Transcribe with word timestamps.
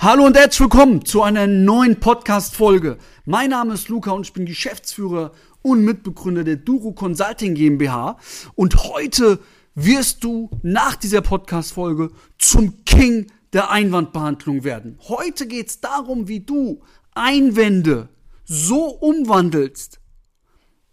Hallo 0.00 0.26
und 0.26 0.36
herzlich 0.36 0.60
willkommen 0.60 1.04
zu 1.04 1.24
einer 1.24 1.48
neuen 1.48 1.98
Podcast-Folge. 1.98 2.98
Mein 3.24 3.50
Name 3.50 3.74
ist 3.74 3.88
Luca 3.88 4.12
und 4.12 4.24
ich 4.24 4.32
bin 4.32 4.46
Geschäftsführer 4.46 5.32
und 5.60 5.84
Mitbegründer 5.84 6.44
der 6.44 6.54
Duro 6.54 6.92
Consulting 6.92 7.56
GmbH. 7.56 8.16
Und 8.54 8.76
heute 8.84 9.40
wirst 9.74 10.22
du 10.22 10.50
nach 10.62 10.94
dieser 10.94 11.20
Podcast-Folge 11.20 12.12
zum 12.38 12.84
King 12.84 13.26
der 13.52 13.72
Einwandbehandlung 13.72 14.62
werden. 14.62 15.00
Heute 15.08 15.48
geht 15.48 15.66
es 15.66 15.80
darum, 15.80 16.28
wie 16.28 16.40
du 16.46 16.80
Einwände 17.16 18.08
so 18.44 18.84
umwandelst, 18.84 19.98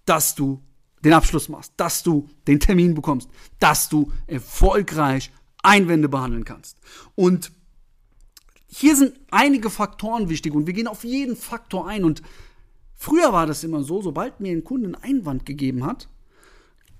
dass 0.05 0.34
du 0.34 0.63
den 1.03 1.13
Abschluss 1.13 1.48
machst, 1.48 1.73
dass 1.77 2.01
du 2.01 2.27
den 2.48 2.59
Termin 2.59 2.95
bekommst, 2.95 3.29
dass 3.59 3.87
du 3.87 4.12
erfolgreich 4.26 5.31
Einwände 5.62 6.09
behandeln 6.09 6.43
kannst. 6.43 6.79
Und 7.13 7.51
hier 8.77 8.97
sind 8.97 9.13
einige 9.31 9.70
Faktoren 9.70 10.27
wichtig 10.27 10.53
und 10.53 10.67
wir 10.67 10.73
gehen 10.73 10.88
auf 10.88 11.05
jeden 11.05 11.38
Faktor 11.38 11.88
ein. 11.88 12.03
Und 12.03 12.21
früher 12.93 13.31
war 13.31 13.45
das 13.45 13.63
immer 13.63 13.84
so, 13.84 14.01
sobald 14.01 14.41
mir 14.41 14.51
ein 14.51 14.65
Kunde 14.65 14.88
einen 14.88 14.95
Einwand 14.95 15.45
gegeben 15.45 15.85
hat, 15.85 16.09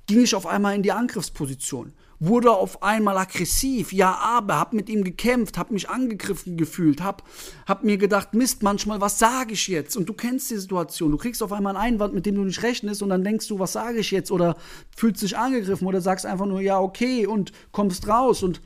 ging 0.07 0.21
ich 0.21 0.35
auf 0.35 0.48
einmal 0.48 0.73
in 0.75 0.84
die 0.84 0.93
Angriffsposition, 0.93 1.91
wurde 2.20 2.51
auf 2.51 2.81
einmal 2.81 3.17
aggressiv, 3.17 3.91
ja, 3.91 4.15
aber, 4.15 4.57
hab 4.57 4.71
mit 4.71 4.88
ihm 4.88 5.03
gekämpft, 5.03 5.57
hab 5.57 5.70
mich 5.70 5.89
angegriffen 5.89 6.55
gefühlt, 6.55 7.03
hab, 7.03 7.23
hab 7.65 7.84
mir 7.84 7.98
gedacht, 7.98 8.34
Mist, 8.34 8.63
manchmal, 8.63 9.01
was 9.01 9.20
sage 9.20 9.51
ich 9.51 9.67
jetzt? 9.67 9.98
Und 9.98 10.07
du 10.07 10.13
kennst 10.13 10.49
die 10.51 10.57
Situation, 10.57 11.12
du 11.12 11.17
kriegst 11.17 11.43
auf 11.43 11.51
einmal 11.51 11.76
einen 11.76 11.95
Einwand, 11.95 12.13
mit 12.13 12.26
dem 12.26 12.35
du 12.35 12.43
nicht 12.45 12.63
rechnest 12.63 13.01
und 13.01 13.09
dann 13.09 13.26
denkst 13.26 13.49
du, 13.49 13.59
was 13.59 13.73
sage 13.73 13.99
ich 13.99 14.12
jetzt? 14.12 14.31
Oder 14.31 14.55
fühlst 14.96 15.23
dich 15.23 15.37
angegriffen 15.37 15.87
oder 15.87 15.99
sagst 15.99 16.26
einfach 16.26 16.46
nur, 16.46 16.62
ja, 16.62 16.79
okay 16.79 17.27
und 17.27 17.51
kommst 17.73 18.07
raus 18.07 18.43
und 18.43 18.62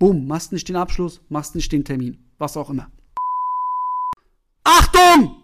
bumm, 0.00 0.26
machst 0.26 0.50
nicht 0.50 0.68
den 0.68 0.76
Abschluss, 0.76 1.20
machst 1.28 1.54
nicht 1.54 1.70
den 1.70 1.84
Termin, 1.84 2.18
was 2.38 2.56
auch 2.56 2.70
immer. 2.70 2.90
Achtung! 4.64 5.42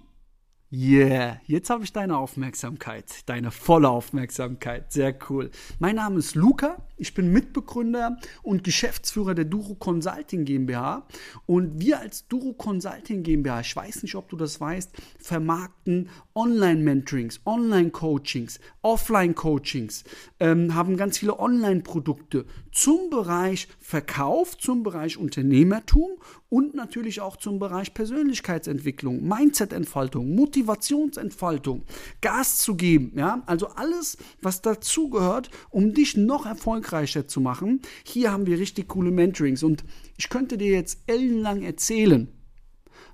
Yeah, 0.76 1.40
jetzt 1.46 1.70
habe 1.70 1.84
ich 1.84 1.92
deine 1.92 2.18
Aufmerksamkeit, 2.18 3.04
deine 3.26 3.52
volle 3.52 3.88
Aufmerksamkeit. 3.88 4.90
Sehr 4.90 5.16
cool. 5.30 5.52
Mein 5.78 5.94
Name 5.94 6.18
ist 6.18 6.34
Luca, 6.34 6.78
ich 6.96 7.14
bin 7.14 7.32
Mitbegründer 7.32 8.18
und 8.42 8.64
Geschäftsführer 8.64 9.36
der 9.36 9.44
Duro 9.44 9.76
Consulting 9.76 10.44
GmbH. 10.44 11.06
Und 11.46 11.78
wir 11.80 12.00
als 12.00 12.26
Duro 12.26 12.54
Consulting 12.54 13.22
GmbH, 13.22 13.60
ich 13.60 13.76
weiß 13.76 14.02
nicht, 14.02 14.16
ob 14.16 14.28
du 14.28 14.36
das 14.36 14.60
weißt, 14.60 14.90
vermarkten 15.20 16.08
Online-Mentorings, 16.34 17.42
Online-Coachings, 17.46 18.58
Offline-Coachings, 18.82 20.02
ähm, 20.40 20.74
haben 20.74 20.96
ganz 20.96 21.18
viele 21.18 21.38
Online-Produkte 21.38 22.46
zum 22.72 23.10
Bereich 23.10 23.68
Verkauf, 23.78 24.58
zum 24.58 24.82
Bereich 24.82 25.18
Unternehmertum 25.18 26.10
und 26.48 26.74
natürlich 26.74 27.20
auch 27.20 27.36
zum 27.36 27.58
Bereich 27.58 27.94
Persönlichkeitsentwicklung, 27.94 29.22
Mindset-Entfaltung, 29.26 30.34
Motivationsentfaltung, 30.64 31.82
Gas 32.20 32.58
zu 32.58 32.74
geben. 32.74 33.12
Ja? 33.16 33.42
Also 33.46 33.68
alles, 33.68 34.16
was 34.42 34.62
dazugehört, 34.62 35.50
um 35.70 35.94
dich 35.94 36.16
noch 36.16 36.46
erfolgreicher 36.46 37.28
zu 37.28 37.40
machen. 37.40 37.82
Hier 38.04 38.32
haben 38.32 38.46
wir 38.46 38.58
richtig 38.58 38.88
coole 38.88 39.10
Mentorings 39.10 39.62
und 39.62 39.84
ich 40.16 40.28
könnte 40.28 40.58
dir 40.58 40.72
jetzt 40.72 41.00
ellenlang 41.06 41.62
erzählen, 41.62 42.28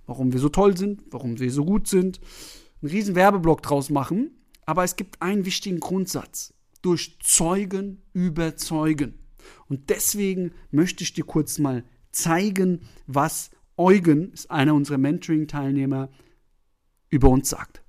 warum 0.06 0.32
wir 0.32 0.40
so 0.40 0.48
toll 0.48 0.76
sind, 0.76 1.02
warum 1.10 1.38
wir 1.38 1.50
so 1.50 1.64
gut 1.64 1.88
sind 1.88 2.20
einen 2.82 2.90
riesen 2.90 3.14
Werbeblock 3.14 3.62
draus 3.62 3.90
machen, 3.90 4.30
aber 4.66 4.84
es 4.84 4.96
gibt 4.96 5.20
einen 5.20 5.44
wichtigen 5.44 5.80
Grundsatz. 5.80 6.54
Durch 6.82 7.18
Zeugen 7.22 8.00
überzeugen. 8.14 9.18
Und 9.68 9.90
deswegen 9.90 10.52
möchte 10.70 11.04
ich 11.04 11.12
dir 11.12 11.24
kurz 11.24 11.58
mal 11.58 11.84
zeigen, 12.10 12.80
was 13.06 13.50
Eugen, 13.76 14.32
ist 14.32 14.50
einer 14.50 14.74
unserer 14.74 14.96
Mentoring-Teilnehmer, 14.96 16.08
über 17.10 17.28
uns 17.28 17.50
sagt. 17.50 17.80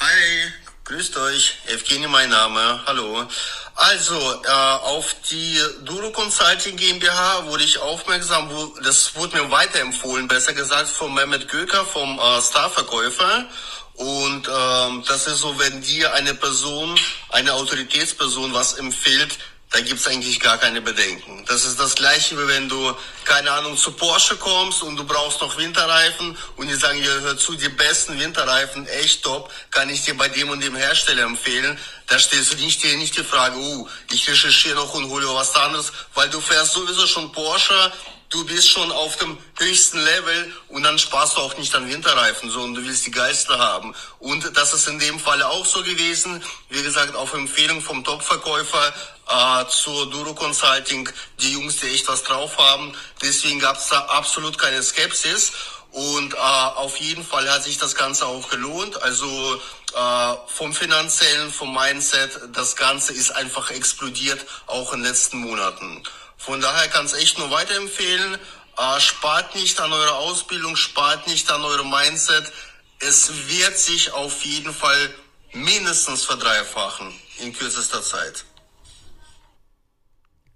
Hi, 0.00 0.52
grüßt 0.84 1.16
euch. 1.16 1.58
Evgeny 1.66 2.08
mein 2.08 2.30
Name. 2.30 2.80
Hallo. 2.86 3.26
Also, 3.74 4.14
äh, 4.44 4.48
auf 4.48 5.14
die 5.30 5.60
Duro 5.84 6.10
Consulting 6.10 6.76
GmbH 6.76 7.46
wurde 7.46 7.62
ich 7.62 7.78
aufmerksam, 7.78 8.50
wo, 8.50 8.66
das 8.82 9.14
wurde 9.14 9.40
mir 9.40 9.50
weiterempfohlen, 9.50 10.26
besser 10.26 10.52
gesagt 10.52 10.88
von 10.88 11.14
Mehmet 11.14 11.48
Göker, 11.48 11.84
vom 11.84 12.18
äh, 12.18 12.42
Starverkäufer. 12.42 13.46
Und 13.94 14.48
ähm, 14.48 15.04
das 15.08 15.26
ist 15.26 15.40
so, 15.40 15.58
wenn 15.58 15.80
dir 15.80 16.12
eine 16.14 16.34
Person, 16.34 16.98
eine 17.30 17.52
Autoritätsperson 17.54 18.52
was 18.52 18.74
empfiehlt, 18.74 19.38
da 19.70 19.80
gibt's 19.80 20.06
eigentlich 20.06 20.40
gar 20.40 20.56
keine 20.56 20.80
Bedenken. 20.80 21.44
Das 21.46 21.64
ist 21.64 21.78
das 21.78 21.94
gleiche, 21.94 22.38
wie 22.38 22.48
wenn 22.48 22.68
du, 22.68 22.94
keine 23.24 23.50
Ahnung, 23.50 23.76
zu 23.76 23.92
Porsche 23.92 24.36
kommst 24.36 24.82
und 24.82 24.96
du 24.96 25.04
brauchst 25.04 25.42
noch 25.42 25.58
Winterreifen 25.58 26.36
und 26.56 26.68
die 26.68 26.74
sagen, 26.74 26.98
ja, 27.02 27.10
hör 27.20 27.36
zu, 27.36 27.54
die 27.54 27.68
besten 27.68 28.18
Winterreifen, 28.18 28.86
echt 28.86 29.22
top, 29.22 29.52
kann 29.70 29.90
ich 29.90 30.02
dir 30.02 30.16
bei 30.16 30.28
dem 30.28 30.48
und 30.48 30.62
dem 30.62 30.74
Hersteller 30.74 31.24
empfehlen. 31.24 31.78
Da 32.06 32.18
stellst 32.18 32.54
du 32.54 32.56
nicht, 32.56 32.82
dir 32.82 32.96
nicht 32.96 33.16
die 33.18 33.24
Frage, 33.24 33.58
uh, 33.58 33.88
ich 34.10 34.26
recherchiere 34.28 34.76
noch 34.76 34.94
und 34.94 35.10
hole 35.10 35.26
was 35.34 35.54
anderes, 35.54 35.92
weil 36.14 36.30
du 36.30 36.40
fährst 36.40 36.72
sowieso 36.72 37.06
schon 37.06 37.30
Porsche, 37.32 37.92
du 38.30 38.44
bist 38.44 38.68
schon 38.68 38.90
auf 38.92 39.16
dem 39.16 39.38
höchsten 39.58 39.98
Level 39.98 40.52
und 40.68 40.82
dann 40.82 40.98
sparst 40.98 41.36
du 41.36 41.40
auch 41.40 41.56
nicht 41.56 41.74
an 41.74 41.88
Winterreifen, 41.88 42.50
sondern 42.50 42.82
du 42.82 42.88
willst 42.88 43.06
die 43.06 43.10
geilste 43.10 43.58
haben. 43.58 43.94
Und 44.18 44.56
das 44.56 44.74
ist 44.74 44.86
in 44.88 44.98
dem 44.98 45.18
Falle 45.18 45.48
auch 45.48 45.64
so 45.64 45.82
gewesen. 45.82 46.42
Wie 46.68 46.82
gesagt, 46.82 47.14
auf 47.14 47.34
Empfehlung 47.34 47.80
vom 47.80 48.04
Top-Verkäufer 48.04 48.92
äh, 49.28 49.66
zur 49.68 50.10
Duro 50.10 50.34
Consulting, 50.34 51.08
die 51.40 51.52
Jungs, 51.52 51.76
die 51.76 51.88
echt 51.88 52.08
was 52.08 52.22
drauf 52.22 52.58
haben. 52.58 52.94
Deswegen 53.22 53.60
gab 53.60 53.76
es 53.76 53.88
da 53.88 54.00
absolut 54.06 54.58
keine 54.58 54.82
Skepsis. 54.82 55.52
Und 55.90 56.34
äh, 56.34 56.36
auf 56.36 56.98
jeden 56.98 57.24
Fall 57.24 57.50
hat 57.50 57.64
sich 57.64 57.78
das 57.78 57.94
Ganze 57.94 58.26
auch 58.26 58.50
gelohnt. 58.50 59.02
Also 59.02 59.60
äh, 59.94 60.34
vom 60.48 60.74
finanziellen, 60.74 61.50
vom 61.50 61.74
Mindset, 61.74 62.30
das 62.52 62.76
Ganze 62.76 63.14
ist 63.14 63.30
einfach 63.30 63.70
explodiert, 63.70 64.44
auch 64.66 64.92
in 64.92 65.02
den 65.02 65.10
letzten 65.10 65.38
Monaten. 65.38 66.02
Von 66.38 66.60
daher 66.60 66.88
kann 66.88 67.04
es 67.04 67.12
echt 67.12 67.38
nur 67.38 67.50
weiterempfehlen. 67.50 68.34
Äh, 68.78 69.00
spart 69.00 69.54
nicht 69.56 69.78
an 69.80 69.92
eurer 69.92 70.18
Ausbildung, 70.18 70.76
spart 70.76 71.26
nicht 71.26 71.50
an 71.50 71.62
eurem 71.62 71.90
Mindset. 71.90 72.52
Es 73.00 73.48
wird 73.48 73.76
sich 73.76 74.12
auf 74.12 74.44
jeden 74.44 74.72
Fall 74.72 75.10
mindestens 75.52 76.24
verdreifachen 76.24 77.12
in 77.40 77.52
kürzester 77.52 78.02
Zeit. 78.02 78.44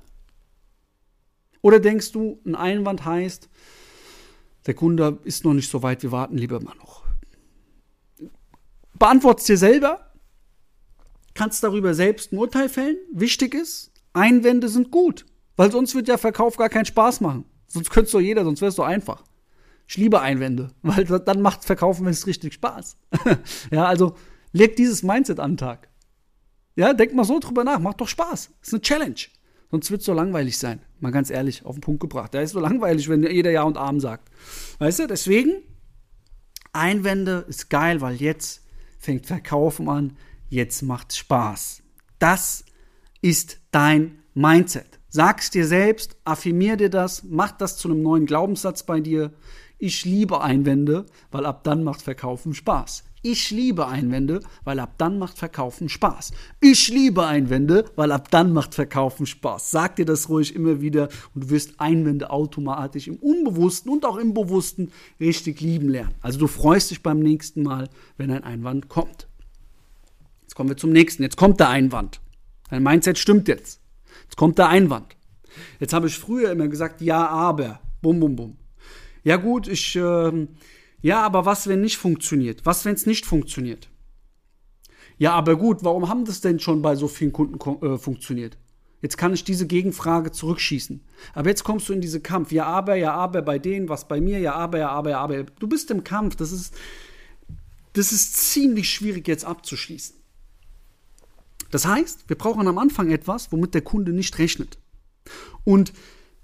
Oder 1.60 1.80
denkst 1.80 2.12
du, 2.12 2.40
ein 2.46 2.54
Einwand 2.54 3.04
heißt, 3.04 3.48
der 4.66 4.74
Kunde 4.74 5.18
ist 5.24 5.44
noch 5.44 5.54
nicht 5.54 5.70
so 5.70 5.82
weit, 5.82 6.02
wir 6.02 6.12
warten 6.12 6.38
lieber 6.38 6.60
mal 6.62 6.76
noch. 6.76 7.04
Beantwort's 8.98 9.44
dir 9.44 9.56
selber, 9.56 10.07
kannst 11.38 11.62
darüber 11.62 11.94
selbst 11.94 12.32
ein 12.32 12.38
Urteil 12.38 12.68
fällen. 12.68 12.96
Wichtig 13.12 13.54
ist, 13.54 13.92
Einwände 14.12 14.68
sind 14.68 14.90
gut, 14.90 15.24
weil 15.54 15.70
sonst 15.70 15.94
wird 15.94 16.08
der 16.08 16.18
Verkauf 16.18 16.56
gar 16.56 16.68
keinen 16.68 16.84
Spaß 16.84 17.20
machen. 17.20 17.44
Sonst 17.68 17.90
könnte 17.90 18.06
es 18.06 18.12
doch 18.12 18.20
jeder, 18.20 18.42
sonst 18.42 18.60
wäre 18.60 18.70
es 18.70 18.74
doch 18.74 18.86
einfach. 18.86 19.22
Ich 19.86 19.96
liebe 19.96 20.20
Einwände, 20.20 20.70
weil 20.82 21.04
dann 21.04 21.40
macht 21.40 21.64
Verkaufen 21.64 22.04
wenn 22.04 22.12
es 22.12 22.26
richtig 22.26 22.54
Spaß. 22.54 22.96
ja, 23.70 23.84
also 23.84 24.16
leg 24.52 24.74
dieses 24.74 25.04
Mindset 25.04 25.38
an 25.38 25.52
den 25.52 25.56
Tag. 25.58 25.88
Ja, 26.74 26.92
denk 26.92 27.14
mal 27.14 27.24
so 27.24 27.38
drüber 27.38 27.62
nach, 27.62 27.78
macht 27.78 28.00
doch 28.00 28.08
Spaß. 28.08 28.50
ist 28.60 28.72
eine 28.72 28.82
Challenge. 28.82 29.20
Sonst 29.70 29.90
wird 29.92 30.00
es 30.00 30.06
so 30.06 30.14
langweilig 30.14 30.58
sein. 30.58 30.80
Mal 30.98 31.12
ganz 31.12 31.30
ehrlich, 31.30 31.64
auf 31.64 31.76
den 31.76 31.82
Punkt 31.82 32.00
gebracht. 32.00 32.34
Da 32.34 32.40
ist 32.40 32.52
so 32.52 32.60
langweilig, 32.60 33.08
wenn 33.08 33.22
jeder 33.22 33.50
Ja 33.52 33.62
und 33.62 33.76
Arm 33.76 34.00
sagt. 34.00 34.28
Weißt 34.78 34.98
du, 34.98 35.06
deswegen, 35.06 35.62
Einwände 36.72 37.44
ist 37.48 37.70
geil, 37.70 38.00
weil 38.00 38.16
jetzt 38.16 38.64
fängt 38.98 39.26
Verkaufen 39.26 39.88
an, 39.88 40.16
jetzt 40.48 40.82
macht 40.82 41.14
Spaß. 41.14 41.82
Das 42.18 42.64
ist 43.20 43.60
dein 43.70 44.18
Mindset. 44.34 44.98
Sag's 45.08 45.50
dir 45.50 45.66
selbst, 45.66 46.16
affirmier 46.24 46.76
dir 46.76 46.90
das, 46.90 47.22
mach 47.24 47.52
das 47.52 47.76
zu 47.76 47.88
einem 47.88 48.02
neuen 48.02 48.26
Glaubenssatz 48.26 48.82
bei 48.82 49.00
dir. 49.00 49.32
Ich 49.78 50.04
liebe 50.04 50.40
Einwände, 50.40 51.06
weil 51.30 51.46
ab 51.46 51.64
dann 51.64 51.84
macht 51.84 52.02
Verkaufen 52.02 52.52
Spaß. 52.52 53.04
Ich 53.22 53.50
liebe 53.50 53.86
Einwände, 53.86 54.40
weil 54.64 54.78
ab 54.80 54.94
dann 54.98 55.18
macht 55.18 55.38
Verkaufen 55.38 55.88
Spaß. 55.88 56.32
Ich 56.60 56.88
liebe 56.88 57.26
Einwände, 57.26 57.84
weil 57.96 58.12
ab 58.12 58.30
dann 58.30 58.52
macht 58.52 58.74
Verkaufen 58.74 59.26
Spaß. 59.26 59.70
Sag 59.70 59.96
dir 59.96 60.04
das 60.04 60.28
ruhig 60.28 60.54
immer 60.54 60.80
wieder 60.80 61.08
und 61.34 61.44
du 61.44 61.50
wirst 61.50 61.80
Einwände 61.80 62.30
automatisch 62.30 63.08
im 63.08 63.16
Unbewussten 63.16 63.90
und 63.90 64.04
auch 64.04 64.16
im 64.16 64.34
Bewussten 64.34 64.92
richtig 65.20 65.60
lieben 65.60 65.88
lernen. 65.88 66.14
Also 66.22 66.38
du 66.38 66.46
freust 66.46 66.90
dich 66.90 67.02
beim 67.02 67.20
nächsten 67.20 67.62
Mal, 67.62 67.88
wenn 68.16 68.30
ein 68.30 68.44
Einwand 68.44 68.88
kommt. 68.88 69.27
Kommen 70.58 70.70
wir 70.70 70.76
zum 70.76 70.90
nächsten. 70.90 71.22
Jetzt 71.22 71.36
kommt 71.36 71.60
der 71.60 71.68
Einwand. 71.68 72.20
Dein 72.68 72.82
Mindset 72.82 73.16
stimmt 73.16 73.46
jetzt. 73.46 73.80
Jetzt 74.24 74.36
kommt 74.36 74.58
der 74.58 74.68
Einwand. 74.68 75.14
Jetzt 75.78 75.92
habe 75.92 76.08
ich 76.08 76.18
früher 76.18 76.50
immer 76.50 76.66
gesagt, 76.66 77.00
ja, 77.00 77.28
aber. 77.28 77.78
Bum, 78.02 78.18
bum, 78.18 78.34
bum. 78.34 78.56
Ja 79.22 79.36
gut, 79.36 79.68
ich, 79.68 79.94
äh, 79.94 80.48
ja, 81.00 81.22
aber 81.22 81.46
was, 81.46 81.68
wenn 81.68 81.80
nicht 81.80 81.96
funktioniert? 81.96 82.66
Was, 82.66 82.84
wenn 82.84 82.94
es 82.94 83.06
nicht 83.06 83.24
funktioniert? 83.24 83.88
Ja, 85.16 85.34
aber 85.34 85.54
gut, 85.54 85.84
warum 85.84 86.08
haben 86.08 86.24
das 86.24 86.40
denn 86.40 86.58
schon 86.58 86.82
bei 86.82 86.96
so 86.96 87.06
vielen 87.06 87.32
Kunden 87.32 87.86
äh, 87.86 87.96
funktioniert? 87.96 88.58
Jetzt 89.00 89.16
kann 89.16 89.34
ich 89.34 89.44
diese 89.44 89.68
Gegenfrage 89.68 90.32
zurückschießen. 90.32 91.04
Aber 91.34 91.50
jetzt 91.50 91.62
kommst 91.62 91.88
du 91.88 91.92
in 91.92 92.00
diese 92.00 92.18
Kampf. 92.18 92.50
Ja, 92.50 92.64
aber, 92.64 92.96
ja, 92.96 93.14
aber 93.14 93.42
bei 93.42 93.60
denen, 93.60 93.88
was 93.88 94.08
bei 94.08 94.20
mir, 94.20 94.40
ja, 94.40 94.54
aber, 94.54 94.78
ja, 94.78 94.88
aber, 94.88 95.10
ja, 95.10 95.20
aber. 95.20 95.44
Du 95.44 95.68
bist 95.68 95.88
im 95.92 96.02
Kampf. 96.02 96.34
Das 96.34 96.50
ist, 96.50 96.74
das 97.92 98.10
ist 98.10 98.34
ziemlich 98.36 98.90
schwierig 98.90 99.28
jetzt 99.28 99.44
abzuschließen. 99.44 100.17
Das 101.70 101.86
heißt, 101.86 102.28
wir 102.28 102.36
brauchen 102.36 102.66
am 102.66 102.78
Anfang 102.78 103.10
etwas, 103.10 103.52
womit 103.52 103.74
der 103.74 103.82
Kunde 103.82 104.12
nicht 104.12 104.38
rechnet. 104.38 104.78
Und 105.64 105.92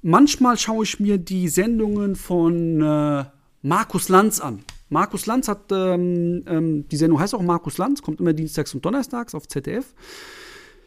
manchmal 0.03 0.59
schaue 0.59 0.85
ich 0.85 1.01
mir 1.01 1.19
die 1.19 1.49
Sendungen 1.49 2.17
von 2.17 2.81
äh, 2.81 3.25
Markus 3.63 4.09
Lanz 4.09 4.41
an. 4.41 4.61
Markus 4.91 5.27
Lanz 5.27 5.49
hat, 5.49 5.73
ähm, 5.73 6.45
ähm, 6.47 6.89
die 6.89 6.97
Sendung 6.97 7.19
heißt 7.19 7.35
auch 7.35 7.43
Markus 7.43 7.79
Lanz, 7.79 8.03
kommt 8.03 8.21
immer 8.21 8.33
dienstags 8.33 8.75
und 8.75 8.85
donnerstags 8.85 9.35
auf 9.35 9.49
ZDF. 9.49 9.95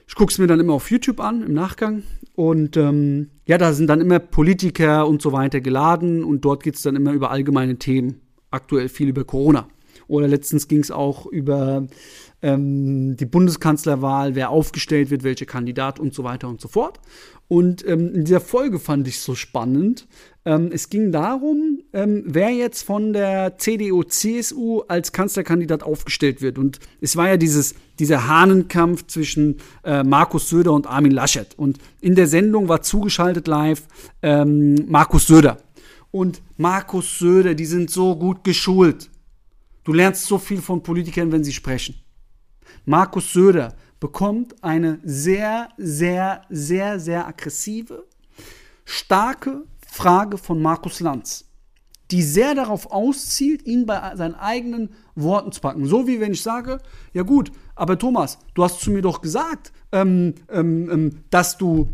Ich 0.07 0.15
gucke 0.15 0.31
es 0.31 0.37
mir 0.37 0.47
dann 0.47 0.59
immer 0.59 0.73
auf 0.73 0.89
YouTube 0.89 1.19
an 1.19 1.43
im 1.43 1.53
Nachgang. 1.53 2.03
Und 2.35 2.77
ähm, 2.77 3.31
ja, 3.45 3.57
da 3.57 3.73
sind 3.73 3.87
dann 3.87 3.99
immer 3.99 4.19
Politiker 4.19 5.07
und 5.07 5.21
so 5.21 5.33
weiter 5.33 5.59
geladen 5.59 6.23
und 6.23 6.45
dort 6.45 6.63
geht 6.63 6.75
es 6.75 6.83
dann 6.83 6.95
immer 6.95 7.11
über 7.11 7.31
allgemeine 7.31 7.77
Themen. 7.77 8.21
Aktuell 8.51 8.87
viel 8.87 9.09
über 9.09 9.25
Corona. 9.25 9.67
Oder 10.07 10.27
letztens 10.27 10.67
ging 10.67 10.79
es 10.79 10.91
auch 10.91 11.25
über 11.25 11.87
ähm, 12.41 13.17
die 13.17 13.25
Bundeskanzlerwahl, 13.25 14.35
wer 14.35 14.49
aufgestellt 14.49 15.09
wird, 15.09 15.23
welcher 15.23 15.45
Kandidat 15.45 15.99
und 15.99 16.13
so 16.13 16.23
weiter 16.23 16.47
und 16.47 16.61
so 16.61 16.67
fort. 16.67 16.99
Und 17.47 17.87
ähm, 17.87 18.13
in 18.13 18.25
dieser 18.25 18.41
Folge 18.41 18.77
fand 18.77 19.07
ich 19.07 19.21
so 19.21 19.33
spannend. 19.33 20.07
Ähm, 20.43 20.69
es 20.73 20.89
ging 20.89 21.11
darum, 21.13 21.79
ähm, 21.93 22.23
wer 22.25 22.49
jetzt 22.49 22.83
von 22.83 23.13
der 23.13 23.57
CDU, 23.57 24.03
CSU 24.03 24.81
als 24.87 25.13
Kanzlerkandidat 25.13 25.81
aufgestellt 25.81 26.41
wird. 26.41 26.57
Und 26.57 26.79
es 26.99 27.15
war 27.15 27.29
ja 27.29 27.37
dieses, 27.37 27.73
dieser 27.99 28.27
Hahnenkampf 28.27 29.07
zwischen 29.07 29.57
äh, 29.83 30.03
Markus 30.03 30.49
Söder 30.49 30.73
und 30.73 30.87
Armin 30.87 31.13
Laschet. 31.13 31.57
Und 31.57 31.77
in 32.01 32.15
der 32.15 32.27
Sendung 32.27 32.67
war 32.67 32.81
zugeschaltet 32.81 33.47
live 33.47 33.83
ähm, 34.21 34.85
Markus 34.89 35.27
Söder. 35.27 35.57
Und 36.11 36.41
Markus 36.57 37.17
Söder, 37.19 37.55
die 37.55 37.65
sind 37.65 37.89
so 37.89 38.15
gut 38.17 38.43
geschult. 38.43 39.09
Du 39.87 39.93
lernst 39.93 40.25
so 40.25 40.37
viel 40.37 40.61
von 40.61 40.83
Politikern, 40.83 41.31
wenn 41.31 41.45
sie 41.45 41.53
sprechen. 41.53 41.95
Markus 42.83 43.31
Söder 43.31 43.73
bekommt 44.01 44.61
eine 44.61 44.99
sehr, 45.01 45.69
sehr, 45.77 46.41
sehr, 46.49 46.99
sehr 46.99 47.25
aggressive, 47.25 48.05
starke 48.83 49.63
Frage 49.89 50.37
von 50.37 50.61
Markus 50.61 50.99
Lanz, 50.99 51.45
die 52.11 52.21
sehr 52.21 52.53
darauf 52.53 52.91
auszielt, 52.91 53.65
ihn 53.65 53.85
bei 53.85 54.13
seinen 54.17 54.35
eigenen 54.35 54.89
Worten 55.15 55.53
zu 55.53 55.61
packen. 55.61 55.85
So 55.85 56.05
wie 56.05 56.19
wenn 56.19 56.33
ich 56.33 56.41
sage, 56.43 56.79
ja 57.13 57.23
gut, 57.23 57.53
aber 57.73 57.97
Thomas, 57.97 58.39
du 58.55 58.65
hast 58.65 58.81
zu 58.81 58.91
mir 58.91 59.01
doch 59.01 59.21
gesagt, 59.21 59.71
ähm, 59.93 60.35
ähm, 60.49 60.89
ähm 60.91 61.23
dass 61.29 61.57
du 61.57 61.87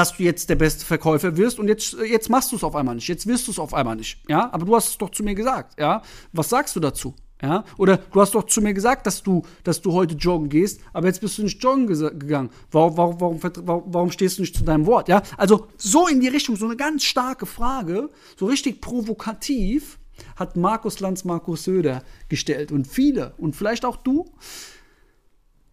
dass 0.00 0.16
du 0.16 0.22
jetzt 0.22 0.48
der 0.48 0.56
beste 0.56 0.86
Verkäufer 0.86 1.36
wirst 1.36 1.58
und 1.58 1.68
jetzt, 1.68 1.94
jetzt 2.08 2.30
machst 2.30 2.52
du 2.52 2.56
es 2.56 2.64
auf 2.64 2.74
einmal 2.74 2.94
nicht, 2.94 3.06
jetzt 3.06 3.26
wirst 3.26 3.46
du 3.46 3.50
es 3.50 3.58
auf 3.58 3.74
einmal 3.74 3.96
nicht, 3.96 4.18
ja, 4.30 4.50
aber 4.50 4.64
du 4.64 4.74
hast 4.74 4.88
es 4.88 4.96
doch 4.96 5.10
zu 5.10 5.22
mir 5.22 5.34
gesagt, 5.34 5.78
ja, 5.78 6.00
was 6.32 6.48
sagst 6.48 6.74
du 6.74 6.80
dazu, 6.80 7.14
ja, 7.42 7.64
oder 7.76 7.98
du 7.98 8.18
hast 8.18 8.34
doch 8.34 8.44
zu 8.44 8.62
mir 8.62 8.72
gesagt, 8.72 9.06
dass 9.06 9.22
du, 9.22 9.42
dass 9.62 9.82
du 9.82 9.92
heute 9.92 10.14
joggen 10.14 10.48
gehst, 10.48 10.80
aber 10.94 11.08
jetzt 11.08 11.20
bist 11.20 11.36
du 11.36 11.42
nicht 11.42 11.62
joggen 11.62 11.86
gegangen, 11.86 12.48
warum, 12.70 12.96
warum, 12.96 13.42
warum, 13.42 13.82
warum 13.92 14.10
stehst 14.10 14.38
du 14.38 14.42
nicht 14.42 14.56
zu 14.56 14.64
deinem 14.64 14.86
Wort, 14.86 15.10
ja, 15.10 15.22
also 15.36 15.66
so 15.76 16.08
in 16.08 16.20
die 16.20 16.28
Richtung, 16.28 16.56
so 16.56 16.64
eine 16.64 16.76
ganz 16.76 17.04
starke 17.04 17.44
Frage, 17.44 18.08
so 18.38 18.46
richtig 18.46 18.80
provokativ, 18.80 19.98
hat 20.36 20.56
Markus 20.56 21.00
Lanz 21.00 21.24
Markus 21.24 21.64
Söder 21.64 22.02
gestellt. 22.30 22.72
Und 22.72 22.86
viele 22.86 23.34
und 23.36 23.56
vielleicht 23.56 23.84
auch 23.84 23.96
du 23.96 24.30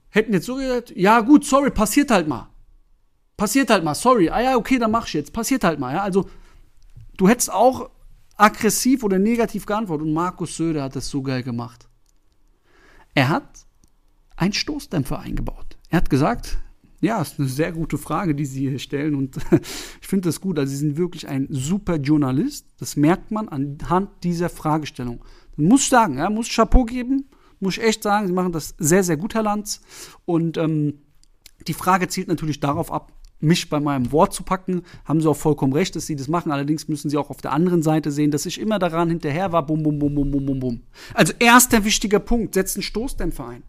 hätten 0.10 0.34
jetzt 0.34 0.46
so 0.46 0.56
gesagt, 0.56 0.94
ja 0.96 1.20
gut, 1.22 1.46
sorry, 1.46 1.70
passiert 1.70 2.12
halt 2.12 2.28
mal. 2.28 2.50
Passiert 3.38 3.70
halt 3.70 3.84
mal, 3.84 3.96
sorry. 3.96 4.30
Ah 4.30 4.42
ja, 4.42 4.56
okay, 4.58 4.80
dann 4.80 4.92
mach 4.92 5.06
ich 5.08 5.14
jetzt. 5.14 5.32
Passiert 5.32 5.64
halt 5.64 5.80
mal, 5.80 5.94
ja. 5.94 6.02
Also, 6.02 6.28
du 7.18 7.30
hättest 7.30 7.52
auch 7.54 7.92
aggressiv 8.36 9.04
oder 9.04 9.20
negativ 9.20 9.66
geantwortet 9.66 10.08
und 10.08 10.14
Markus 10.14 10.58
Söder 10.58 10.84
hat 10.84 10.96
das 10.96 11.10
so 11.10 11.22
geil 11.22 11.44
gemacht. 11.44 11.88
Er 13.14 13.30
hat 13.30 13.66
einen 14.36 14.54
Stoßdämpfer 14.54 15.20
eingebaut. 15.20 15.78
Er 15.90 15.98
hat 15.98 16.10
gesagt, 16.10 16.60
ja, 17.00 17.22
ist 17.22 17.40
eine 17.40 17.48
sehr 17.48 17.72
gute 17.72 17.98
Frage, 17.98 18.34
die 18.34 18.46
Sie 18.46 18.70
hier 18.70 18.80
stellen 18.80 19.16
und 19.16 19.38
ich 20.02 20.08
finde 20.08 20.30
das 20.30 20.42
gut. 20.42 20.58
Also 20.58 20.72
Sie 20.72 20.78
sind 20.78 20.98
wirklich 20.98 21.28
ein 21.28 21.48
super 21.50 21.98
Journalist. 21.98 22.68
Das 22.80 22.96
merkt 22.96 23.32
man 23.32 23.50
anhand 23.50 24.24
dieser 24.24 24.50
Fragestellung. 24.50 25.24
Muss 25.56 25.82
ich 25.82 25.90
sagen, 25.90 26.18
ja, 26.18 26.30
muss 26.30 26.54
Chapeau 26.54 26.86
geben, 26.86 27.26
muss 27.60 27.78
ich 27.78 27.84
echt 27.84 28.04
sagen, 28.04 28.28
Sie 28.28 28.34
machen 28.34 28.52
das 28.52 28.76
sehr, 28.78 29.04
sehr 29.04 29.18
gut, 29.18 29.34
Herr 29.34 29.44
Lanz. 29.44 29.82
Und 30.26 30.58
ähm, 30.58 31.02
die 31.68 31.74
Frage 31.74 32.08
zielt 32.08 32.28
natürlich 32.28 32.60
darauf 32.60 32.92
ab, 32.92 33.12
mich 33.40 33.70
bei 33.70 33.80
meinem 33.80 34.12
Wort 34.12 34.34
zu 34.34 34.44
packen, 34.44 34.84
haben 35.06 35.22
sie 35.22 35.30
auch 35.30 35.38
vollkommen 35.38 35.74
recht, 35.74 35.96
dass 35.96 36.06
sie 36.06 36.16
das 36.16 36.28
machen. 36.28 36.52
Allerdings 36.52 36.88
müssen 36.88 37.10
sie 37.10 37.18
auch 37.18 37.30
auf 37.30 37.42
der 37.42 37.52
anderen 37.52 37.84
Seite 37.84 38.12
sehen, 38.12 38.32
dass 38.32 38.46
ich 38.46 38.60
immer 38.60 38.80
daran 38.80 39.10
hinterher 39.10 39.52
war, 39.52 39.66
bum, 39.66 39.84
bum, 39.84 40.00
bum, 40.00 40.14
bum, 40.14 40.32
bum, 40.32 40.60
bum. 40.60 40.82
Also 41.14 41.34
erster 41.40 41.84
wichtiger 41.84 42.20
Punkt, 42.20 42.54
setz 42.54 42.76
einen 42.76 42.84
Stoßdämpfer 42.84 43.48
ein. 43.48 43.64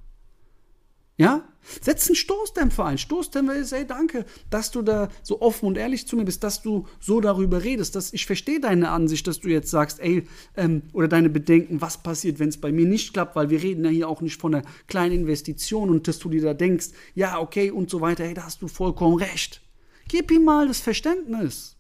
Ja? 1.19 1.47
Setz 1.83 2.07
einen 2.07 2.17
Stoßdämpfer 2.17 2.87
ein. 2.87 2.97
Stoßdämpfer 2.97 3.57
ist, 3.57 3.73
ey, 3.73 3.87
danke, 3.87 4.25
dass 4.49 4.71
du 4.71 4.81
da 4.81 5.11
so 5.23 5.43
offen 5.43 5.67
und 5.67 5.77
ehrlich 5.77 6.07
zu 6.07 6.17
mir 6.17 6.25
bist, 6.25 6.43
dass 6.43 6.63
du 6.63 6.87
so 6.99 7.21
darüber 7.21 7.63
redest, 7.63 7.95
dass 7.95 8.15
ich 8.15 8.25
verstehe 8.25 8.61
deine 8.61 8.89
Ansicht, 8.91 9.27
dass 9.27 9.41
du 9.41 9.49
jetzt 9.49 9.71
sagst, 9.71 10.01
ey, 10.01 10.27
ähm, 10.57 10.83
oder 10.95 11.09
deine 11.09 11.29
Bedenken, 11.29 11.83
was 11.83 12.03
passiert, 12.03 12.39
wenn 12.39 12.49
es 12.49 12.59
bei 12.59 12.73
mir 12.73 12.87
nicht 12.87 13.13
klappt, 13.13 13.37
weil 13.37 13.51
wir 13.51 13.63
reden 13.63 13.85
ja 13.85 13.91
hier 13.91 14.09
auch 14.09 14.23
nicht 14.23 14.41
von 14.41 14.55
einer 14.55 14.65
kleinen 14.87 15.21
Investition 15.21 15.91
und 15.91 16.09
dass 16.09 16.19
du 16.21 16.31
dir 16.31 16.41
da 16.41 16.55
denkst, 16.55 16.89
ja, 17.15 17.39
okay 17.39 17.71
und 17.71 17.91
so 17.91 18.01
weiter, 18.01 18.25
hey, 18.25 18.33
da 18.33 18.45
hast 18.45 18.63
du 18.63 18.69
vollkommen 18.69 19.17
recht. 19.17 19.61
Gib 20.09 20.31
ihm 20.31 20.45
mal 20.45 20.69
das 20.69 20.81
Verständnis. 20.81 21.77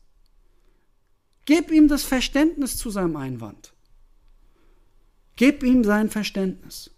Gib 1.47 1.71
ihm 1.71 1.89
das 1.89 2.03
Verständnis 2.03 2.77
zu 2.77 2.91
seinem 2.91 3.17
Einwand. 3.17 3.73
Gib 5.37 5.63
ihm 5.63 5.83
sein 5.83 6.11
Verständnis. 6.11 6.91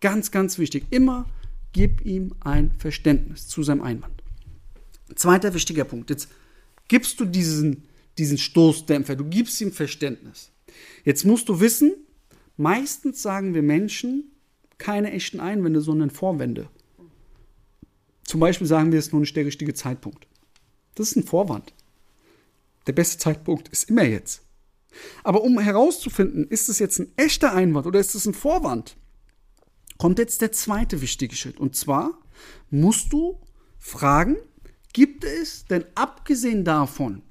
Ganz, 0.00 0.32
ganz 0.32 0.58
wichtig. 0.58 0.86
Immer 0.90 1.26
gib 1.72 2.04
ihm 2.04 2.34
ein 2.40 2.72
Verständnis 2.78 3.48
zu 3.48 3.62
seinem 3.62 3.82
Einwand. 3.82 4.22
Zweiter 5.14 5.54
wichtiger 5.54 5.84
Punkt. 5.84 6.10
Jetzt 6.10 6.28
gibst 6.88 7.18
du 7.20 7.24
diesen, 7.24 7.84
diesen 8.18 8.38
Stoßdämpfer, 8.38 9.16
du 9.16 9.24
gibst 9.24 9.60
ihm 9.60 9.72
Verständnis. 9.72 10.50
Jetzt 11.04 11.24
musst 11.24 11.48
du 11.48 11.60
wissen, 11.60 11.94
meistens 12.56 13.22
sagen 13.22 13.54
wir 13.54 13.62
Menschen 13.62 14.32
keine 14.76 15.12
echten 15.12 15.40
Einwände, 15.40 15.80
sondern 15.80 16.10
Vorwände. 16.10 16.68
Zum 18.24 18.40
Beispiel 18.40 18.66
sagen 18.66 18.92
wir, 18.92 18.98
es 18.98 19.06
ist 19.06 19.12
nur 19.12 19.20
nicht 19.20 19.36
der 19.36 19.46
richtige 19.46 19.74
Zeitpunkt. 19.74 20.26
Das 20.94 21.10
ist 21.10 21.16
ein 21.16 21.24
Vorwand. 21.24 21.72
Der 22.86 22.92
beste 22.92 23.18
Zeitpunkt 23.18 23.68
ist 23.68 23.84
immer 23.84 24.04
jetzt. 24.04 24.42
Aber 25.22 25.42
um 25.42 25.58
herauszufinden, 25.58 26.46
ist 26.48 26.68
es 26.68 26.78
jetzt 26.78 26.98
ein 26.98 27.12
echter 27.16 27.54
Einwand 27.54 27.86
oder 27.86 28.00
ist 28.00 28.14
es 28.14 28.26
ein 28.26 28.34
Vorwand, 28.34 28.96
kommt 29.98 30.18
jetzt 30.18 30.40
der 30.40 30.52
zweite 30.52 31.00
wichtige 31.00 31.36
Schritt. 31.36 31.58
Und 31.58 31.76
zwar 31.76 32.18
musst 32.70 33.12
du 33.12 33.38
fragen, 33.78 34.36
gibt 34.92 35.24
es 35.24 35.64
denn 35.66 35.84
abgesehen 35.94 36.64
davon, 36.64 37.22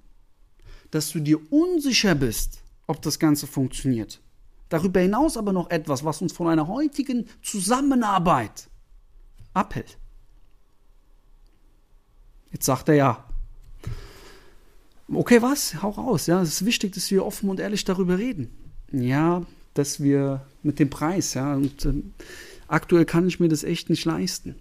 dass 0.91 1.11
du 1.11 1.19
dir 1.19 1.51
unsicher 1.51 2.15
bist, 2.15 2.61
ob 2.85 3.01
das 3.01 3.19
Ganze 3.19 3.47
funktioniert, 3.47 4.21
darüber 4.69 4.99
hinaus 4.99 5.37
aber 5.37 5.51
noch 5.53 5.69
etwas, 5.69 6.05
was 6.05 6.21
uns 6.21 6.33
von 6.33 6.47
einer 6.47 6.67
heutigen 6.67 7.27
Zusammenarbeit 7.41 8.69
abhält? 9.53 9.97
Jetzt 12.51 12.65
sagt 12.65 12.89
er 12.89 12.95
ja. 12.95 13.23
Okay, 15.09 15.41
was? 15.41 15.81
Hau 15.81 15.89
raus. 15.89 16.27
Ja, 16.27 16.41
es 16.41 16.49
ist 16.49 16.65
wichtig, 16.65 16.93
dass 16.93 17.11
wir 17.11 17.25
offen 17.25 17.49
und 17.49 17.59
ehrlich 17.59 17.85
darüber 17.85 18.17
reden. 18.17 18.49
Ja, 18.91 19.45
dass 19.73 20.01
wir 20.01 20.45
mit 20.63 20.79
dem 20.79 20.89
Preis, 20.89 21.33
ja, 21.33 21.53
und 21.55 21.85
äh, 21.85 21.93
aktuell 22.67 23.05
kann 23.05 23.27
ich 23.27 23.39
mir 23.39 23.49
das 23.49 23.63
echt 23.63 23.89
nicht 23.89 24.05
leisten. 24.05 24.55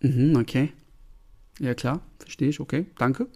Mhm, 0.00 0.36
okay. 0.36 0.72
Ja, 1.58 1.74
klar, 1.74 2.00
verstehe 2.18 2.48
ich, 2.48 2.60
okay, 2.60 2.86
danke. 2.98 3.28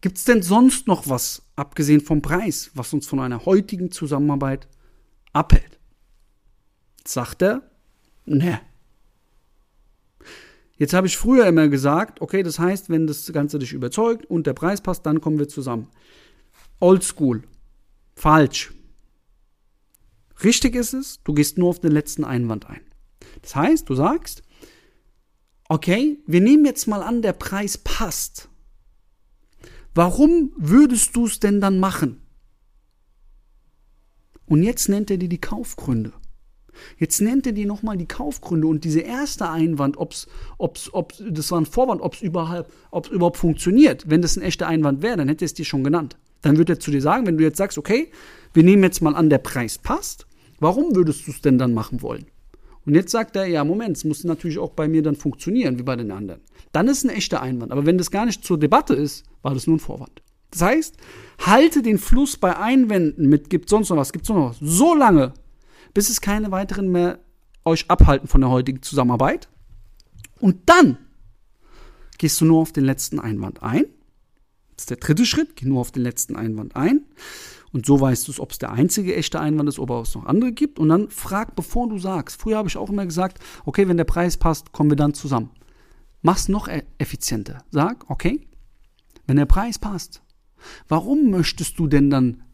Gibt 0.00 0.18
es 0.18 0.24
denn 0.24 0.42
sonst 0.42 0.86
noch 0.86 1.08
was, 1.08 1.42
abgesehen 1.56 2.00
vom 2.00 2.20
Preis, 2.20 2.70
was 2.74 2.92
uns 2.92 3.06
von 3.06 3.20
einer 3.20 3.46
heutigen 3.46 3.90
Zusammenarbeit 3.90 4.68
abhält? 5.32 5.78
Sagt 7.06 7.42
er, 7.42 7.62
ne. 8.26 8.60
Jetzt 10.76 10.92
habe 10.92 11.06
ich 11.06 11.16
früher 11.16 11.46
immer 11.46 11.68
gesagt, 11.68 12.20
okay, 12.20 12.42
das 12.42 12.58
heißt, 12.58 12.90
wenn 12.90 13.06
das 13.06 13.32
Ganze 13.32 13.58
dich 13.58 13.72
überzeugt 13.72 14.26
und 14.26 14.46
der 14.46 14.54
Preis 14.54 14.80
passt, 14.80 15.06
dann 15.06 15.20
kommen 15.20 15.38
wir 15.38 15.48
zusammen. 15.48 15.88
Oldschool. 16.80 17.44
Falsch. 18.16 18.74
Richtig 20.44 20.74
ist 20.74 20.92
es, 20.92 21.22
du 21.24 21.32
gehst 21.32 21.58
nur 21.58 21.70
auf 21.70 21.80
den 21.80 21.92
letzten 21.92 22.24
Einwand 22.24 22.68
ein. 22.68 22.80
Das 23.42 23.56
heißt, 23.56 23.88
du 23.88 23.94
sagst, 23.94 24.42
okay, 25.68 26.18
wir 26.26 26.40
nehmen 26.40 26.64
jetzt 26.64 26.86
mal 26.86 27.02
an, 27.02 27.22
der 27.22 27.32
Preis 27.32 27.78
passt. 27.78 28.48
Warum 29.94 30.52
würdest 30.56 31.16
du 31.16 31.26
es 31.26 31.40
denn 31.40 31.60
dann 31.60 31.78
machen? 31.78 32.20
Und 34.46 34.62
jetzt 34.62 34.88
nennt 34.88 35.10
er 35.10 35.16
dir 35.16 35.28
die 35.28 35.40
Kaufgründe. 35.40 36.12
Jetzt 36.98 37.20
nennt 37.20 37.46
er 37.46 37.52
dir 37.52 37.66
nochmal 37.66 37.96
die 37.96 38.08
Kaufgründe 38.08 38.66
und 38.66 38.84
diese 38.84 39.00
erste 39.00 39.48
Einwand, 39.48 39.96
ob's, 39.96 40.26
ob's, 40.58 40.92
ob 40.92 41.12
das 41.30 41.50
war 41.52 41.60
ein 41.60 41.66
Vorwand, 41.66 42.00
ob 42.00 42.14
es 42.14 42.20
überhaupt 42.20 43.36
funktioniert. 43.36 44.10
Wenn 44.10 44.22
das 44.22 44.36
ein 44.36 44.42
echter 44.42 44.66
Einwand 44.66 45.00
wäre, 45.00 45.16
dann 45.16 45.28
hätte 45.28 45.44
er 45.44 45.46
es 45.46 45.54
dir 45.54 45.64
schon 45.64 45.84
genannt. 45.84 46.18
Dann 46.42 46.58
würde 46.58 46.74
er 46.74 46.80
zu 46.80 46.90
dir 46.90 47.00
sagen, 47.00 47.26
wenn 47.26 47.38
du 47.38 47.44
jetzt 47.44 47.56
sagst, 47.56 47.78
okay, 47.78 48.10
wir 48.52 48.64
nehmen 48.64 48.82
jetzt 48.82 49.00
mal 49.00 49.14
an, 49.14 49.30
der 49.30 49.38
Preis 49.38 49.78
passt, 49.78 50.26
warum 50.64 50.96
würdest 50.96 51.26
du 51.26 51.30
es 51.30 51.42
denn 51.42 51.58
dann 51.58 51.74
machen 51.74 52.00
wollen? 52.00 52.24
Und 52.86 52.94
jetzt 52.94 53.12
sagt 53.12 53.36
er, 53.36 53.46
ja, 53.46 53.64
Moment, 53.64 53.98
es 53.98 54.04
muss 54.04 54.24
natürlich 54.24 54.58
auch 54.58 54.70
bei 54.70 54.88
mir 54.88 55.02
dann 55.02 55.14
funktionieren, 55.14 55.78
wie 55.78 55.82
bei 55.82 55.94
den 55.94 56.10
anderen. 56.10 56.40
Dann 56.72 56.88
ist 56.88 57.04
ein 57.04 57.10
echter 57.10 57.42
Einwand. 57.42 57.70
Aber 57.70 57.84
wenn 57.84 57.98
das 57.98 58.10
gar 58.10 58.24
nicht 58.24 58.44
zur 58.44 58.58
Debatte 58.58 58.94
ist, 58.94 59.24
war 59.42 59.52
das 59.52 59.66
nur 59.66 59.76
ein 59.76 59.80
Vorwand. 59.80 60.22
Das 60.50 60.62
heißt, 60.62 60.96
halte 61.44 61.82
den 61.82 61.98
Fluss 61.98 62.38
bei 62.38 62.56
Einwänden 62.56 63.28
mit, 63.28 63.50
gibt 63.50 63.68
sonst 63.68 63.90
noch 63.90 63.98
was, 63.98 64.12
gibt 64.12 64.24
sonst 64.24 64.38
noch 64.38 64.50
was, 64.50 64.58
so 64.60 64.94
lange, 64.94 65.34
bis 65.92 66.08
es 66.08 66.22
keine 66.22 66.50
weiteren 66.50 66.90
mehr 66.90 67.18
euch 67.66 67.90
abhalten 67.90 68.26
von 68.28 68.40
der 68.40 68.50
heutigen 68.50 68.80
Zusammenarbeit. 68.80 69.48
Und 70.40 70.56
dann 70.66 70.96
gehst 72.16 72.40
du 72.40 72.46
nur 72.46 72.60
auf 72.60 72.72
den 72.72 72.84
letzten 72.84 73.20
Einwand 73.20 73.62
ein. 73.62 73.84
Das 74.76 74.84
ist 74.84 74.90
der 74.90 74.96
dritte 74.96 75.26
Schritt, 75.26 75.56
geh 75.56 75.66
nur 75.66 75.80
auf 75.80 75.92
den 75.92 76.02
letzten 76.02 76.36
Einwand 76.36 76.74
ein. 76.74 77.04
Und 77.74 77.84
so 77.84 78.00
weißt 78.00 78.28
du 78.28 78.40
ob 78.40 78.52
es 78.52 78.58
der 78.58 78.70
einzige 78.70 79.16
echte 79.16 79.40
Einwand 79.40 79.68
ist 79.68 79.80
ob 79.80 79.90
es 79.90 80.14
noch 80.14 80.26
andere 80.26 80.52
gibt. 80.52 80.78
Und 80.78 80.90
dann 80.90 81.10
frag, 81.10 81.56
bevor 81.56 81.88
du 81.88 81.98
sagst. 81.98 82.40
Früher 82.40 82.56
habe 82.56 82.68
ich 82.68 82.76
auch 82.76 82.88
immer 82.88 83.04
gesagt, 83.04 83.40
okay, 83.64 83.88
wenn 83.88 83.96
der 83.96 84.04
Preis 84.04 84.36
passt, 84.36 84.70
kommen 84.70 84.90
wir 84.90 84.96
dann 84.96 85.12
zusammen. 85.12 85.50
Mach's 86.22 86.48
noch 86.48 86.68
e-, 86.68 86.84
effizienter. 86.98 87.64
Sag, 87.72 88.08
okay, 88.08 88.46
wenn 89.26 89.36
der 89.36 89.46
Preis 89.46 89.80
passt, 89.80 90.22
warum 90.86 91.30
möchtest 91.30 91.76
du 91.80 91.88
denn 91.88 92.10
dann 92.10 92.44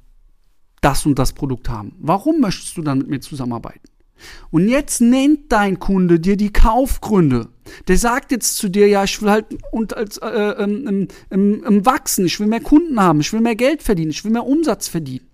das 0.80 1.04
und 1.04 1.18
das 1.18 1.34
Produkt 1.34 1.68
haben? 1.68 1.92
Warum 1.98 2.40
möchtest 2.40 2.78
du 2.78 2.82
dann 2.82 2.98
mit 2.98 3.08
mir 3.08 3.20
zusammenarbeiten? 3.20 3.86
Und 4.50 4.68
jetzt 4.68 5.00
nennt 5.00 5.52
dein 5.52 5.78
Kunde 5.78 6.20
dir 6.20 6.36
die 6.36 6.52
Kaufgründe. 6.52 7.48
Der 7.88 7.98
sagt 7.98 8.32
jetzt 8.32 8.56
zu 8.56 8.68
dir, 8.68 8.88
ja, 8.88 9.04
ich 9.04 9.20
will 9.22 9.30
halt 9.30 9.46
und 9.70 9.96
als, 9.96 10.18
äh, 10.18 10.28
ähm, 10.28 11.08
ähm, 11.30 11.64
ähm, 11.66 11.86
wachsen, 11.86 12.26
ich 12.26 12.40
will 12.40 12.46
mehr 12.46 12.60
Kunden 12.60 13.00
haben, 13.00 13.20
ich 13.20 13.32
will 13.32 13.40
mehr 13.40 13.56
Geld 13.56 13.82
verdienen, 13.82 14.10
ich 14.10 14.24
will 14.24 14.32
mehr 14.32 14.46
Umsatz 14.46 14.88
verdienen. 14.88 15.26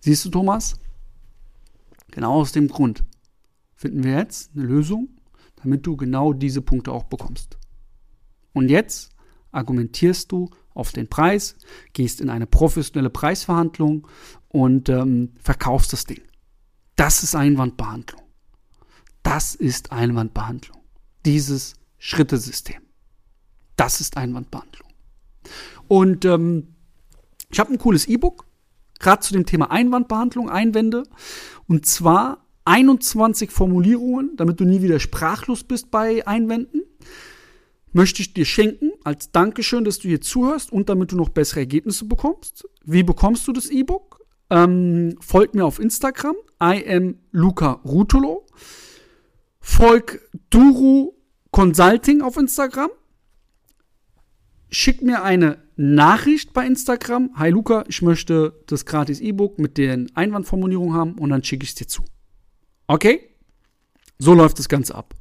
Siehst 0.00 0.24
du, 0.24 0.30
Thomas? 0.30 0.74
Genau 2.10 2.34
aus 2.34 2.52
dem 2.52 2.68
Grund 2.68 3.04
finden 3.74 4.04
wir 4.04 4.16
jetzt 4.16 4.50
eine 4.54 4.64
Lösung, 4.64 5.08
damit 5.62 5.86
du 5.86 5.96
genau 5.96 6.32
diese 6.32 6.62
Punkte 6.62 6.92
auch 6.92 7.04
bekommst. 7.04 7.58
Und 8.52 8.68
jetzt 8.68 9.10
argumentierst 9.50 10.32
du 10.32 10.50
auf 10.74 10.92
den 10.92 11.08
Preis, 11.08 11.56
gehst 11.92 12.20
in 12.20 12.30
eine 12.30 12.46
professionelle 12.46 13.10
Preisverhandlung 13.10 14.06
und 14.48 14.88
ähm, 14.88 15.32
verkaufst 15.40 15.92
das 15.92 16.04
Ding. 16.04 16.22
Das 16.96 17.22
ist 17.22 17.34
Einwandbehandlung. 17.34 18.22
Das 19.22 19.54
ist 19.54 19.92
Einwandbehandlung. 19.92 20.78
Dieses 21.24 21.74
Schrittesystem. 21.98 22.82
Das 23.76 24.00
ist 24.00 24.16
Einwandbehandlung. 24.16 24.88
Und 25.88 26.24
ähm, 26.24 26.74
ich 27.50 27.60
habe 27.60 27.72
ein 27.72 27.78
cooles 27.78 28.06
E-Book, 28.06 28.46
gerade 28.98 29.22
zu 29.22 29.32
dem 29.32 29.46
Thema 29.46 29.70
Einwandbehandlung, 29.70 30.50
Einwände. 30.50 31.04
Und 31.68 31.86
zwar 31.86 32.46
21 32.64 33.50
Formulierungen, 33.50 34.36
damit 34.36 34.60
du 34.60 34.64
nie 34.64 34.82
wieder 34.82 35.00
sprachlos 35.00 35.64
bist 35.64 35.90
bei 35.90 36.26
Einwänden. 36.26 36.82
Möchte 37.92 38.22
ich 38.22 38.32
dir 38.32 38.46
schenken 38.46 38.90
als 39.04 39.32
Dankeschön, 39.32 39.84
dass 39.84 39.98
du 39.98 40.08
hier 40.08 40.20
zuhörst 40.20 40.72
und 40.72 40.88
damit 40.88 41.12
du 41.12 41.16
noch 41.16 41.28
bessere 41.28 41.60
Ergebnisse 41.60 42.06
bekommst. 42.06 42.66
Wie 42.84 43.02
bekommst 43.02 43.46
du 43.46 43.52
das 43.52 43.68
E-Book? 43.68 44.24
Ähm, 44.48 45.16
folgt 45.20 45.54
mir 45.54 45.66
auf 45.66 45.78
Instagram, 45.78 46.36
I 46.62 46.84
am 46.86 47.16
Luca 47.32 47.80
Rutolo. 47.84 48.46
Folg 49.58 50.20
Duru 50.48 51.12
Consulting 51.50 52.22
auf 52.22 52.36
Instagram. 52.36 52.90
Schick 54.70 55.02
mir 55.02 55.24
eine 55.24 55.58
Nachricht 55.74 56.52
bei 56.52 56.64
Instagram. 56.64 57.30
Hi 57.34 57.50
Luca, 57.50 57.84
ich 57.88 58.00
möchte 58.00 58.62
das 58.68 58.86
gratis 58.86 59.20
E-Book 59.20 59.58
mit 59.58 59.76
den 59.76 60.14
Einwandformulierungen 60.14 60.94
haben 60.94 61.18
und 61.18 61.30
dann 61.30 61.42
schicke 61.42 61.64
ich 61.64 61.70
es 61.70 61.74
dir 61.74 61.88
zu. 61.88 62.04
Okay? 62.86 63.28
So 64.18 64.32
läuft 64.32 64.60
das 64.60 64.68
Ganze 64.68 64.94
ab. 64.94 65.14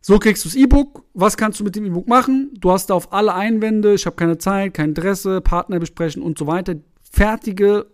So 0.00 0.18
kriegst 0.18 0.42
du 0.44 0.48
das 0.48 0.56
E-Book. 0.56 1.04
Was 1.12 1.36
kannst 1.36 1.60
du 1.60 1.64
mit 1.64 1.76
dem 1.76 1.84
E-Book 1.84 2.08
machen? 2.08 2.52
Du 2.58 2.72
hast 2.72 2.86
da 2.88 2.94
auf 2.94 3.12
alle 3.12 3.34
Einwände, 3.34 3.92
ich 3.92 4.06
habe 4.06 4.16
keine 4.16 4.38
Zeit, 4.38 4.72
kein 4.72 4.90
Interesse, 4.90 5.42
Partner 5.42 5.78
besprechen 5.78 6.22
und 6.22 6.38
so 6.38 6.46
weiter 6.46 6.76
fertige, 7.02 7.90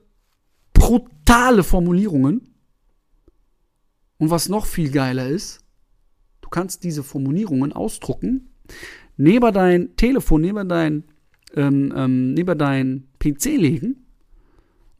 brutale 0.84 1.62
Formulierungen. 1.62 2.54
Und 4.18 4.30
was 4.30 4.48
noch 4.48 4.66
viel 4.66 4.90
geiler 4.90 5.28
ist, 5.28 5.60
du 6.40 6.48
kannst 6.48 6.84
diese 6.84 7.02
Formulierungen 7.02 7.72
ausdrucken, 7.72 8.50
neben 9.16 9.52
dein 9.52 9.96
Telefon, 9.96 10.42
neben 10.42 10.68
dein, 10.68 11.04
ähm, 11.54 11.92
ähm, 11.96 12.34
neben 12.34 12.58
dein 12.58 13.08
PC 13.18 13.56
legen 13.56 14.06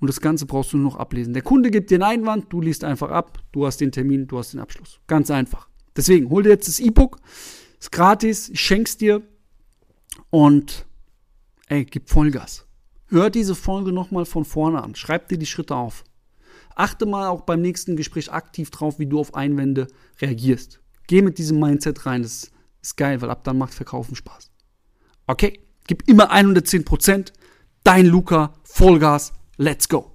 und 0.01 0.09
das 0.09 0.21
Ganze 0.21 0.47
brauchst 0.47 0.73
du 0.73 0.79
nur 0.79 0.93
noch 0.93 0.97
ablesen. 0.97 1.35
Der 1.35 1.43
Kunde 1.43 1.71
gibt 1.71 1.91
dir 1.91 1.97
einen 1.97 2.21
Einwand, 2.21 2.53
du 2.53 2.61
liest 2.61 2.85
einfach 2.85 3.11
ab, 3.11 3.39
du 3.53 3.67
hast 3.67 3.81
den 3.81 3.93
Termin, 3.93 4.27
du 4.27 4.39
hast 4.39 4.53
den 4.53 4.61
Abschluss. 4.61 5.01
Ganz 5.07 5.31
einfach. 5.31 5.69
Deswegen, 5.97 6.31
hol 6.31 6.43
dir 6.43 6.51
jetzt 6.51 6.67
das 6.69 6.81
E-Book, 6.81 7.19
ist 7.79 7.93
gratis, 7.93 8.49
ich 8.49 8.61
schenk's 8.61 8.97
dir 8.97 9.23
und 10.31 10.87
ey, 11.69 11.85
gib 11.85 12.09
Vollgas. 12.09 12.67
Hör 13.15 13.31
diese 13.31 13.55
Folge 13.55 13.93
nochmal 13.93 14.25
von 14.25 14.45
vorne 14.45 14.83
an. 14.83 14.97
Schreib 14.97 15.29
dir 15.29 15.39
die 15.39 15.47
Schritte 15.47 15.77
auf. 15.77 16.03
Achte 16.75 17.07
mal 17.07 17.29
auch 17.29 17.43
beim 17.43 17.61
nächsten 17.61 17.95
Gespräch 17.95 18.33
aktiv 18.33 18.73
drauf, 18.73 18.99
wie 18.99 19.07
du 19.07 19.21
auf 19.21 19.37
Einwände 19.37 19.87
reagierst. 20.21 20.81
Geh 21.07 21.23
mit 21.23 21.39
diesem 21.39 21.61
Mindset 21.61 22.07
rein. 22.07 22.25
Das 22.25 22.51
ist 22.83 22.97
geil, 22.97 23.23
weil 23.23 23.31
ab 23.31 23.45
dann 23.45 23.57
macht 23.57 23.73
Verkaufen 23.73 24.17
Spaß. 24.17 24.51
Okay, 25.29 25.61
gib 25.87 26.09
immer 26.09 26.33
110%. 26.33 27.33
Dein 27.85 28.07
Luca, 28.07 28.53
Vollgas, 28.65 29.33
let's 29.59 29.89
go. 29.89 30.14